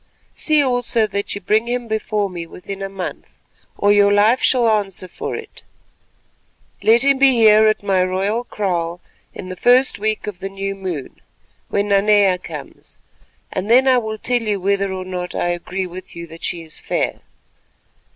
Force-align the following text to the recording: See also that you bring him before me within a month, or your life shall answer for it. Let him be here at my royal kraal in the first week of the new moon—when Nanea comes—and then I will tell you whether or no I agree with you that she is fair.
See 0.35 0.63
also 0.63 1.05
that 1.05 1.35
you 1.35 1.41
bring 1.41 1.67
him 1.67 1.87
before 1.87 2.27
me 2.27 2.47
within 2.47 2.81
a 2.81 2.89
month, 2.89 3.37
or 3.77 3.91
your 3.91 4.11
life 4.11 4.41
shall 4.41 4.67
answer 4.67 5.07
for 5.07 5.35
it. 5.35 5.61
Let 6.81 7.03
him 7.03 7.19
be 7.19 7.33
here 7.33 7.67
at 7.67 7.83
my 7.83 8.03
royal 8.03 8.43
kraal 8.43 8.99
in 9.35 9.49
the 9.49 9.55
first 9.55 9.99
week 9.99 10.25
of 10.25 10.39
the 10.39 10.49
new 10.49 10.73
moon—when 10.73 11.89
Nanea 11.89 12.39
comes—and 12.39 13.69
then 13.69 13.87
I 13.87 13.99
will 13.99 14.17
tell 14.17 14.41
you 14.41 14.59
whether 14.59 14.91
or 14.91 15.05
no 15.05 15.27
I 15.35 15.49
agree 15.49 15.85
with 15.85 16.15
you 16.15 16.25
that 16.25 16.43
she 16.43 16.63
is 16.63 16.79
fair. 16.79 17.21